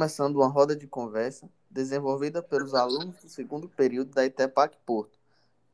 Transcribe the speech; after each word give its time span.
começando 0.00 0.36
uma 0.36 0.46
roda 0.46 0.74
de 0.74 0.86
conversa 0.86 1.46
desenvolvida 1.68 2.42
pelos 2.42 2.72
alunos 2.72 3.20
do 3.20 3.28
segundo 3.28 3.68
período 3.68 4.14
da 4.14 4.24
ITEPAC 4.24 4.78
Porto, 4.86 5.18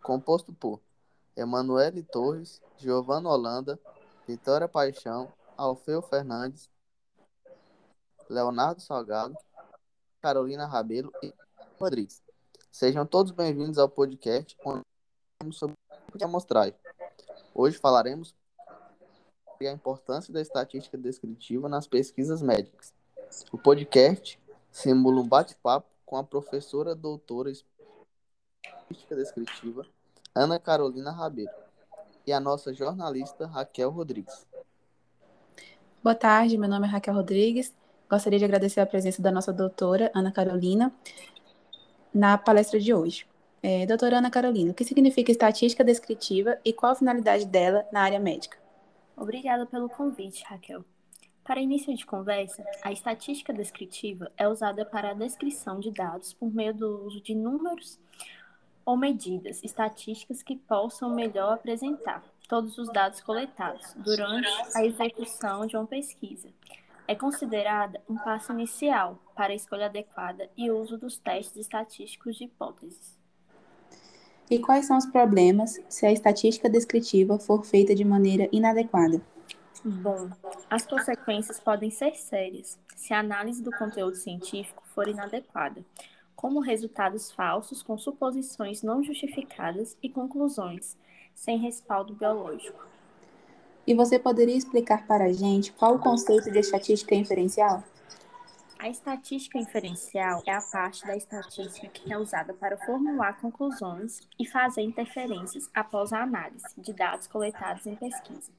composto 0.02 0.52
por 0.52 0.80
Emanuele 1.36 2.02
Torres, 2.02 2.60
Giovanna 2.76 3.28
Holanda, 3.28 3.78
Vitória 4.26 4.66
Paixão, 4.66 5.32
Alfeu 5.56 6.02
Fernandes, 6.02 6.68
Leonardo 8.28 8.82
Salgado, 8.82 9.36
Carolina 10.20 10.66
Rabelo 10.66 11.12
e 11.22 11.32
Rodrigues. 11.78 12.20
Sejam 12.72 13.06
todos 13.06 13.30
bem-vindos 13.30 13.78
ao 13.78 13.88
podcast 13.88 14.56
onde 14.64 14.82
falamos 15.38 15.56
sobre 15.56 15.76
a 16.20 16.24
amostragem. 16.24 16.74
Hoje 17.54 17.78
falaremos 17.78 18.34
sobre 19.48 19.68
a 19.68 19.72
importância 19.72 20.34
da 20.34 20.40
estatística 20.40 20.98
descritiva 20.98 21.68
nas 21.68 21.86
pesquisas 21.86 22.42
médicas. 22.42 22.92
O 23.52 23.58
podcast 23.58 24.38
simula 24.70 25.20
um 25.20 25.28
bate-papo 25.28 25.86
com 26.04 26.16
a 26.16 26.24
professora 26.24 26.94
doutora 26.94 27.50
estatística 27.50 29.16
descritiva 29.16 29.86
Ana 30.34 30.58
Carolina 30.58 31.10
Rabelo 31.10 31.50
e 32.26 32.32
a 32.32 32.38
nossa 32.38 32.72
jornalista 32.74 33.46
Raquel 33.46 33.90
Rodrigues. 33.90 34.46
Boa 36.02 36.14
tarde, 36.14 36.56
meu 36.58 36.68
nome 36.68 36.86
é 36.86 36.90
Raquel 36.90 37.14
Rodrigues. 37.14 37.74
Gostaria 38.08 38.38
de 38.38 38.44
agradecer 38.44 38.80
a 38.80 38.86
presença 38.86 39.20
da 39.20 39.32
nossa 39.32 39.52
doutora 39.52 40.10
Ana 40.14 40.30
Carolina 40.30 40.92
na 42.14 42.38
palestra 42.38 42.78
de 42.78 42.94
hoje. 42.94 43.26
É, 43.62 43.84
doutora 43.86 44.18
Ana 44.18 44.30
Carolina, 44.30 44.70
o 44.70 44.74
que 44.74 44.84
significa 44.84 45.32
estatística 45.32 45.82
descritiva 45.82 46.58
e 46.64 46.72
qual 46.72 46.92
a 46.92 46.96
finalidade 46.96 47.46
dela 47.46 47.84
na 47.90 48.02
área 48.02 48.20
médica? 48.20 48.58
Obrigada 49.16 49.66
pelo 49.66 49.88
convite, 49.88 50.44
Raquel. 50.44 50.84
Para 51.46 51.60
início 51.60 51.94
de 51.94 52.04
conversa, 52.04 52.64
a 52.82 52.90
estatística 52.90 53.52
descritiva 53.52 54.32
é 54.36 54.48
usada 54.48 54.84
para 54.84 55.10
a 55.10 55.14
descrição 55.14 55.78
de 55.78 55.92
dados 55.92 56.32
por 56.32 56.52
meio 56.52 56.74
do 56.74 57.06
uso 57.06 57.20
de 57.20 57.36
números 57.36 58.00
ou 58.84 58.96
medidas 58.96 59.62
estatísticas 59.62 60.42
que 60.42 60.56
possam 60.56 61.14
melhor 61.14 61.54
apresentar 61.54 62.24
todos 62.48 62.76
os 62.78 62.92
dados 62.92 63.20
coletados 63.20 63.94
durante 63.94 64.48
a 64.74 64.84
execução 64.84 65.66
de 65.66 65.76
uma 65.76 65.86
pesquisa. 65.86 66.48
É 67.06 67.14
considerada 67.14 68.02
um 68.10 68.16
passo 68.16 68.52
inicial 68.52 69.16
para 69.36 69.52
a 69.52 69.56
escolha 69.56 69.86
adequada 69.86 70.50
e 70.56 70.68
uso 70.68 70.98
dos 70.98 71.16
testes 71.16 71.58
estatísticos 71.58 72.36
de 72.36 72.44
hipóteses. 72.44 73.16
E 74.50 74.58
quais 74.58 74.86
são 74.86 74.96
os 74.96 75.06
problemas 75.06 75.80
se 75.88 76.06
a 76.06 76.12
estatística 76.12 76.68
descritiva 76.68 77.38
for 77.38 77.64
feita 77.64 77.94
de 77.94 78.04
maneira 78.04 78.48
inadequada? 78.50 79.20
Bom, 79.88 80.28
as 80.68 80.84
consequências 80.84 81.60
podem 81.60 81.92
ser 81.92 82.16
sérias 82.16 82.76
se 82.96 83.14
a 83.14 83.20
análise 83.20 83.62
do 83.62 83.70
conteúdo 83.70 84.16
científico 84.16 84.82
for 84.92 85.06
inadequada, 85.06 85.84
como 86.34 86.58
resultados 86.58 87.30
falsos 87.30 87.84
com 87.84 87.96
suposições 87.96 88.82
não 88.82 89.00
justificadas 89.00 89.96
e 90.02 90.08
conclusões 90.08 90.96
sem 91.36 91.58
respaldo 91.58 92.14
biológico. 92.14 92.84
E 93.86 93.94
você 93.94 94.18
poderia 94.18 94.56
explicar 94.56 95.06
para 95.06 95.26
a 95.26 95.32
gente 95.32 95.72
qual 95.72 95.94
o 95.94 96.00
conceito 96.00 96.50
de 96.50 96.58
estatística 96.58 97.14
inferencial? 97.14 97.84
A 98.80 98.88
estatística 98.88 99.56
inferencial 99.56 100.42
é 100.44 100.52
a 100.52 100.60
parte 100.60 101.06
da 101.06 101.16
estatística 101.16 101.86
que 101.86 102.12
é 102.12 102.18
usada 102.18 102.52
para 102.52 102.76
formular 102.76 103.40
conclusões 103.40 104.18
e 104.36 104.48
fazer 104.48 104.82
interferências 104.82 105.70
após 105.72 106.12
a 106.12 106.24
análise 106.24 106.74
de 106.76 106.92
dados 106.92 107.28
coletados 107.28 107.86
em 107.86 107.94
pesquisa. 107.94 108.50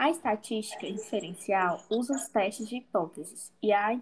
A 0.00 0.08
estatística 0.08 0.86
inferencial 0.86 1.84
usa 1.90 2.14
os 2.14 2.26
testes 2.26 2.66
de 2.66 2.76
hipóteses 2.76 3.52
e 3.62 3.70
a 3.70 4.00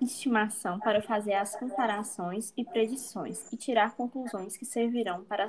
estimação 0.00 0.78
para 0.78 1.02
fazer 1.02 1.32
as 1.32 1.56
comparações 1.56 2.52
e 2.56 2.64
predições 2.64 3.52
e 3.52 3.56
tirar 3.56 3.96
conclusões 3.96 4.56
que 4.56 4.64
servirão 4.64 5.24
para 5.24 5.46
a 5.46 5.48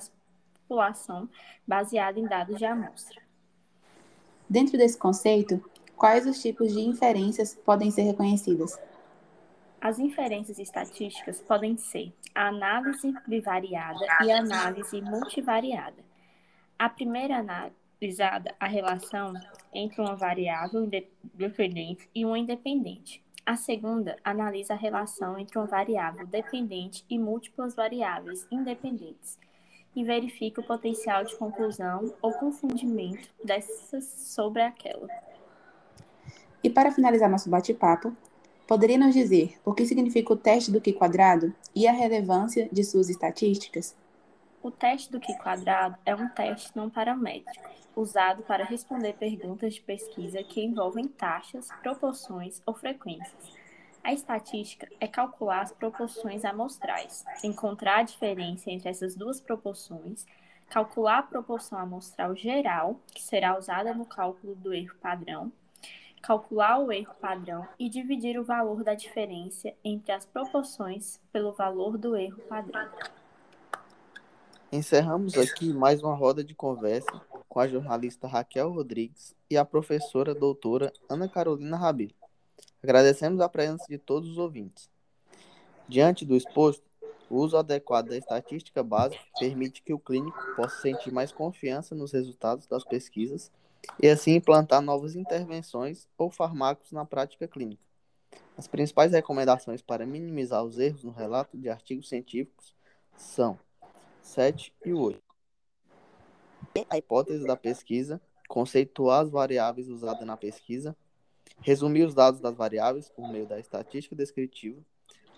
população 0.63 1.29
baseada 1.67 2.19
em 2.19 2.25
dados 2.25 2.57
de 2.57 2.65
amostra. 2.65 3.21
Dentro 4.49 4.75
desse 4.75 4.97
conceito, 4.97 5.63
quais 5.95 6.25
os 6.25 6.41
tipos 6.41 6.73
de 6.73 6.79
inferências 6.79 7.53
podem 7.53 7.91
ser 7.91 8.05
reconhecidas? 8.05 8.75
As 9.79 9.99
inferências 9.99 10.57
estatísticas 10.57 11.39
podem 11.41 11.77
ser 11.77 12.11
a 12.33 12.47
análise 12.47 13.13
bivariada 13.27 14.03
e 14.23 14.31
a 14.31 14.39
análise 14.39 14.99
multivariada. 14.99 16.03
A 16.79 16.89
primeira 16.89 17.37
análise 17.37 17.84
analisada 18.01 18.55
a 18.59 18.67
relação 18.67 19.33
entre 19.73 20.01
uma 20.01 20.15
variável 20.15 20.83
independente 20.83 22.09
e 22.13 22.25
uma 22.25 22.37
independente. 22.37 23.23
A 23.45 23.55
segunda 23.55 24.17
analisa 24.23 24.73
a 24.73 24.77
relação 24.77 25.37
entre 25.37 25.57
uma 25.57 25.67
variável 25.67 26.25
dependente 26.25 27.05
e 27.09 27.17
múltiplas 27.17 27.75
variáveis 27.75 28.47
independentes 28.51 29.37
e 29.95 30.03
verifica 30.03 30.61
o 30.61 30.65
potencial 30.65 31.23
de 31.23 31.35
conclusão 31.37 32.13
ou 32.21 32.33
confundimento 32.33 33.29
dessas 33.43 34.03
sobre 34.05 34.61
aquela. 34.61 35.07
E 36.63 36.69
para 36.69 36.91
finalizar 36.91 37.29
nosso 37.29 37.49
bate-papo, 37.49 38.15
poderia 38.67 38.97
nos 38.97 39.13
dizer 39.13 39.55
o 39.63 39.73
que 39.73 39.85
significa 39.85 40.33
o 40.33 40.37
teste 40.37 40.71
do 40.71 40.81
Q 40.81 40.93
quadrado 40.93 41.53
e 41.73 41.87
a 41.87 41.91
relevância 41.91 42.67
de 42.71 42.83
suas 42.83 43.09
estatísticas? 43.09 43.95
O 44.65 44.71
teste 44.71 45.11
do 45.11 45.19
Q 45.19 45.31
quadrado 45.35 45.95
é 46.03 46.15
um 46.15 46.27
teste 46.27 46.75
não 46.75 46.89
paramétrico 46.89 47.69
usado 47.95 48.41
para 48.41 48.65
responder 48.65 49.13
perguntas 49.13 49.75
de 49.75 49.81
pesquisa 49.81 50.41
que 50.41 50.59
envolvem 50.59 51.07
taxas, 51.07 51.69
proporções 51.83 52.63
ou 52.65 52.73
frequências. 52.73 53.55
A 54.03 54.11
estatística 54.11 54.87
é 54.99 55.07
calcular 55.07 55.61
as 55.61 55.71
proporções 55.71 56.43
amostrais, 56.43 57.23
encontrar 57.43 57.99
a 57.99 58.03
diferença 58.03 58.71
entre 58.71 58.89
essas 58.89 59.15
duas 59.15 59.39
proporções, 59.39 60.25
calcular 60.67 61.19
a 61.19 61.23
proporção 61.23 61.77
amostral 61.77 62.35
geral, 62.35 62.99
que 63.13 63.21
será 63.21 63.55
usada 63.55 63.93
no 63.93 64.03
cálculo 64.07 64.55
do 64.55 64.73
erro 64.73 64.95
padrão, 64.99 65.53
calcular 66.23 66.79
o 66.79 66.91
erro 66.91 67.13
padrão 67.21 67.67
e 67.77 67.87
dividir 67.87 68.39
o 68.39 68.43
valor 68.43 68.83
da 68.83 68.95
diferença 68.95 69.71
entre 69.83 70.11
as 70.11 70.25
proporções 70.25 71.21
pelo 71.31 71.53
valor 71.53 71.99
do 71.99 72.15
erro 72.15 72.41
padrão. 72.49 72.89
Encerramos 74.71 75.37
aqui 75.37 75.71
mais 75.71 76.01
uma 76.01 76.15
roda 76.15 76.43
de 76.43 76.55
conversa 76.55 77.21
com 77.47 77.59
a 77.59 77.67
jornalista 77.67 78.27
Raquel 78.27 78.71
Rodrigues 78.71 79.35
e 79.49 79.55
a 79.55 79.63
professora 79.63 80.33
doutora 80.33 80.91
Ana 81.07 81.29
Carolina 81.29 81.77
Rabelo. 81.77 82.13
Agradecemos 82.83 83.39
a 83.41 83.47
presença 83.47 83.85
de 83.87 83.97
todos 83.97 84.27
os 84.29 84.37
ouvintes. 84.37 84.89
Diante 85.87 86.25
do 86.25 86.35
exposto, 86.35 86.83
o 87.29 87.37
uso 87.37 87.55
adequado 87.55 88.09
da 88.09 88.17
estatística 88.17 88.83
básica 88.83 89.23
permite 89.39 89.83
que 89.83 89.93
o 89.93 89.99
clínico 89.99 90.37
possa 90.55 90.81
sentir 90.81 91.11
mais 91.11 91.31
confiança 91.31 91.93
nos 91.93 92.11
resultados 92.11 92.65
das 92.65 92.83
pesquisas 92.83 93.51
e 94.01 94.09
assim 94.09 94.33
implantar 94.33 94.81
novas 94.81 95.15
intervenções 95.15 96.07
ou 96.17 96.31
fármacos 96.31 96.91
na 96.91 97.05
prática 97.05 97.47
clínica. 97.47 97.83
As 98.57 98.67
principais 98.67 99.11
recomendações 99.11 99.81
para 99.81 100.07
minimizar 100.07 100.63
os 100.63 100.79
erros 100.79 101.03
no 101.03 101.11
relato 101.11 101.55
de 101.55 101.69
artigos 101.69 102.09
científicos 102.09 102.73
são 103.15 103.59
7 104.25 104.73
e 104.83 104.91
8 104.91 105.21
a 106.89 106.97
hipótese 106.97 107.45
da 107.45 107.55
pesquisa, 107.55 108.19
conceituar 108.49 109.21
as 109.21 109.29
variáveis 109.29 109.87
usadas 109.87 110.25
na 110.25 110.35
pesquisa, 110.35 110.95
resumir 111.61 112.03
os 112.03 112.13
dados 112.13 112.41
das 112.41 112.55
variáveis 112.55 113.07
por 113.07 113.31
meio 113.31 113.45
da 113.45 113.59
estatística 113.59 114.15
descritiva, 114.15 114.81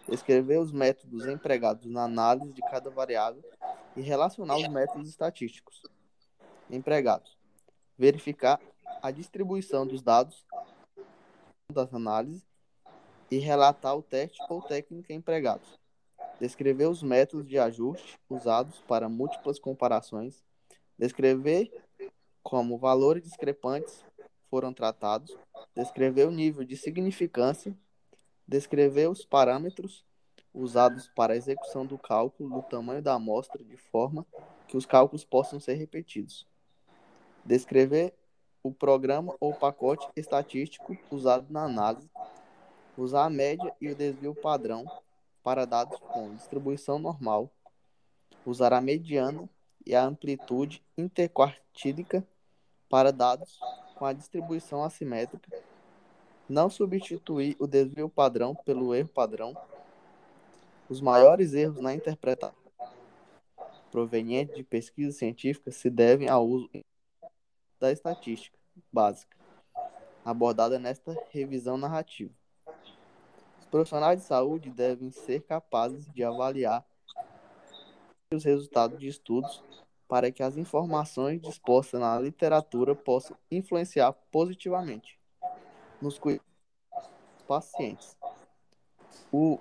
descrever 0.09 0.57
os 0.57 0.71
métodos 0.71 1.27
empregados 1.27 1.85
na 1.85 2.05
análise 2.05 2.53
de 2.53 2.61
cada 2.61 2.89
variável 2.89 3.43
e 3.95 4.01
relacionar 4.01 4.55
os 4.55 4.67
métodos 4.69 5.09
estatísticos 5.09 5.83
empregados, 6.69 7.37
verificar 7.97 8.59
a 9.01 9.11
distribuição 9.11 9.85
dos 9.85 10.01
dados 10.01 10.45
das 11.71 11.93
análises 11.93 12.47
e 13.29 13.37
relatar 13.37 13.95
o 13.95 14.01
teste 14.01 14.39
ou 14.49 14.61
técnica 14.61 15.13
empregados, 15.13 15.77
descrever 16.39 16.87
os 16.87 17.01
métodos 17.01 17.47
de 17.47 17.57
ajuste 17.57 18.19
usados 18.29 18.79
para 18.87 19.09
múltiplas 19.09 19.59
comparações 19.59 20.43
descrever 20.97 21.71
como 22.41 22.77
valores 22.77 23.23
discrepantes 23.23 24.03
foram 24.49 24.73
tratados, 24.73 25.37
descrever 25.75 26.25
o 26.25 26.31
nível 26.31 26.63
de 26.63 26.75
significância, 26.75 27.77
descrever 28.47 29.09
os 29.09 29.25
parâmetros 29.25 30.05
usados 30.53 31.07
para 31.09 31.33
a 31.33 31.35
execução 31.35 31.85
do 31.85 31.97
cálculo 31.97 32.49
do 32.49 32.61
tamanho 32.63 33.01
da 33.01 33.13
amostra 33.13 33.63
de 33.63 33.77
forma 33.77 34.25
que 34.67 34.77
os 34.77 34.85
cálculos 34.85 35.23
possam 35.23 35.59
ser 35.59 35.73
repetidos. 35.73 36.47
Descrever 37.45 38.13
o 38.63 38.71
programa 38.71 39.35
ou 39.39 39.53
pacote 39.53 40.07
estatístico 40.15 40.97
usado 41.11 41.51
na 41.51 41.63
análise, 41.63 42.09
usar 42.97 43.25
a 43.25 43.29
média 43.29 43.73
e 43.79 43.89
o 43.89 43.95
desvio 43.95 44.33
padrão 44.33 44.85
para 45.47 45.63
dados 45.63 45.97
com 45.99 46.35
distribuição 46.35 46.99
normal, 46.99 47.49
usar 48.45 48.73
a 48.73 48.81
mediana 48.81 49.49
e 49.85 49.95
a 49.95 50.03
amplitude 50.03 50.83
interquartílica 50.97 52.21
para 52.89 53.13
dados 53.13 53.57
com 53.95 54.03
a 54.03 54.11
distribuição 54.11 54.83
assimétrica, 54.83 55.49
Não 56.49 56.69
substituir 56.69 57.55
o 57.59 57.65
desvio 57.65 58.09
padrão 58.09 58.53
pelo 58.53 58.93
erro 58.93 59.07
padrão. 59.07 59.55
Os 60.89 60.99
maiores 60.99 61.53
erros 61.53 61.79
na 61.79 61.93
interpretação 61.93 62.53
provenientes 63.89 64.53
de 64.53 64.65
pesquisa 64.65 65.17
científica 65.17 65.71
se 65.71 65.89
devem 65.89 66.27
ao 66.27 66.45
uso 66.45 66.69
da 67.79 67.89
estatística 67.89 68.59
básica, 68.91 69.37
abordada 70.25 70.77
nesta 70.77 71.15
revisão 71.31 71.77
narrativa. 71.77 72.33
Profissionais 73.69 74.21
de 74.21 74.25
saúde 74.25 74.69
devem 74.69 75.11
ser 75.11 75.41
capazes 75.41 76.05
de 76.13 76.23
avaliar 76.23 76.85
os 78.33 78.43
resultados 78.43 78.99
de 78.99 79.07
estudos 79.07 79.63
para 80.07 80.31
que 80.31 80.41
as 80.41 80.55
informações 80.55 81.41
dispostas 81.41 81.99
na 81.99 82.17
literatura 82.19 82.95
possam 82.95 83.37
influenciar 83.51 84.13
positivamente 84.31 85.19
nos 86.01 86.17
cuidados 86.17 86.47
dos 87.33 87.43
pacientes. 87.45 88.17
O 89.31 89.59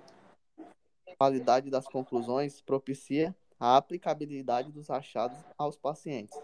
a 1.08 1.17
qualidade 1.17 1.70
das 1.70 1.88
conclusões 1.88 2.61
propicia 2.61 3.35
a 3.58 3.76
aplicabilidade 3.76 4.70
dos 4.70 4.91
achados 4.91 5.38
aos 5.56 5.76
pacientes. 5.76 6.38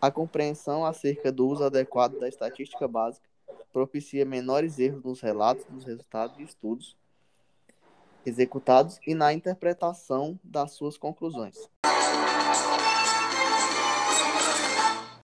A 0.00 0.10
compreensão 0.10 0.84
acerca 0.84 1.30
do 1.30 1.46
uso 1.46 1.62
adequado 1.62 2.18
da 2.18 2.28
estatística 2.28 2.88
básica 2.88 3.28
propicia 3.72 4.24
menores 4.24 4.78
erros 4.78 5.02
nos 5.02 5.20
relatos 5.20 5.64
dos 5.66 5.84
resultados 5.84 6.36
de 6.36 6.44
estudos 6.44 6.96
executados 8.24 9.00
e 9.06 9.14
na 9.14 9.32
interpretação 9.32 10.38
das 10.44 10.72
suas 10.72 10.96
conclusões. 10.96 11.68